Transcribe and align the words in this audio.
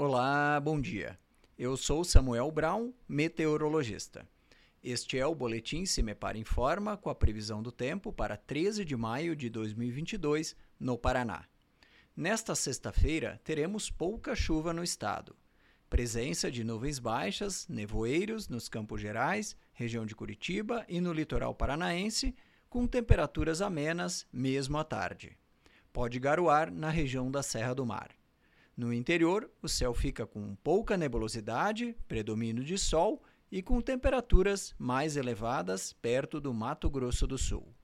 Olá, 0.00 0.60
bom 0.60 0.80
dia. 0.80 1.18
Eu 1.58 1.76
sou 1.76 2.04
Samuel 2.04 2.52
Brown, 2.52 2.92
meteorologista. 3.08 4.24
Este 4.80 5.18
é 5.18 5.26
o 5.26 5.34
boletim 5.34 5.84
Se 5.84 6.04
Me 6.04 6.14
Para 6.14 6.38
Informa 6.38 6.96
com 6.96 7.10
a 7.10 7.16
previsão 7.16 7.60
do 7.60 7.72
tempo 7.72 8.12
para 8.12 8.36
13 8.36 8.84
de 8.84 8.96
maio 8.96 9.34
de 9.34 9.50
2022 9.50 10.54
no 10.78 10.96
Paraná. 10.96 11.46
Nesta 12.16 12.54
sexta-feira, 12.54 13.40
teremos 13.42 13.90
pouca 13.90 14.36
chuva 14.36 14.72
no 14.72 14.84
estado. 14.84 15.34
Presença 15.90 16.48
de 16.48 16.62
nuvens 16.62 17.00
baixas, 17.00 17.66
nevoeiros 17.66 18.48
nos 18.48 18.68
Campos 18.68 19.00
Gerais, 19.00 19.56
região 19.72 20.06
de 20.06 20.14
Curitiba 20.14 20.86
e 20.88 21.00
no 21.00 21.12
litoral 21.12 21.56
paranaense, 21.56 22.36
com 22.70 22.86
temperaturas 22.86 23.60
amenas 23.60 24.28
mesmo 24.32 24.78
à 24.78 24.84
tarde. 24.84 25.36
Pode 25.92 26.20
garoar 26.20 26.72
na 26.72 26.88
região 26.88 27.28
da 27.28 27.42
Serra 27.42 27.74
do 27.74 27.84
Mar. 27.84 28.17
No 28.78 28.92
interior, 28.92 29.50
o 29.60 29.68
céu 29.68 29.92
fica 29.92 30.24
com 30.24 30.54
pouca 30.54 30.96
nebulosidade, 30.96 31.96
predomínio 32.06 32.62
de 32.62 32.78
sol 32.78 33.20
e 33.50 33.60
com 33.60 33.80
temperaturas 33.80 34.72
mais 34.78 35.16
elevadas 35.16 35.92
perto 35.94 36.40
do 36.40 36.54
Mato 36.54 36.88
Grosso 36.88 37.26
do 37.26 37.36
Sul. 37.36 37.74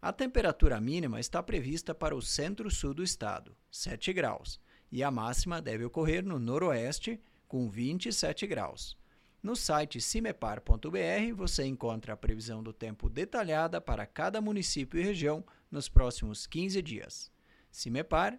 A 0.00 0.12
temperatura 0.12 0.80
mínima 0.80 1.18
está 1.18 1.42
prevista 1.42 1.92
para 1.92 2.14
o 2.14 2.22
centro-sul 2.22 2.94
do 2.94 3.02
estado, 3.02 3.56
7 3.68 4.12
graus, 4.12 4.60
e 4.92 5.02
a 5.02 5.10
máxima 5.10 5.60
deve 5.60 5.84
ocorrer 5.84 6.24
no 6.24 6.38
noroeste, 6.38 7.20
com 7.48 7.68
27 7.68 8.46
graus. 8.46 8.96
No 9.42 9.56
site 9.56 10.00
cimepar.br 10.00 11.34
você 11.34 11.64
encontra 11.64 12.12
a 12.12 12.16
previsão 12.16 12.62
do 12.62 12.72
tempo 12.72 13.08
detalhada 13.10 13.80
para 13.80 14.06
cada 14.06 14.40
município 14.40 15.00
e 15.00 15.02
região 15.02 15.44
nos 15.68 15.88
próximos 15.88 16.46
15 16.46 16.80
dias. 16.80 17.28
Cimepar, 17.72 18.38